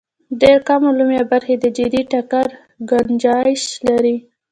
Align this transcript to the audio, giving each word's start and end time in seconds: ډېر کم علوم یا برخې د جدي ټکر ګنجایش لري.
ډېر 0.41 0.59
کم 0.67 0.81
علوم 0.89 1.09
یا 1.17 1.23
برخې 1.31 1.55
د 1.59 1.65
جدي 1.77 2.01
ټکر 2.11 2.47
ګنجایش 2.89 3.63
لري. 3.87 4.15